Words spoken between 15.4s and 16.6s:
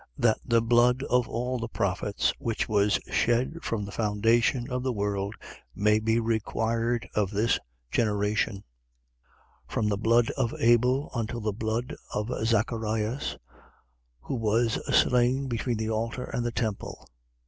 between the altar and the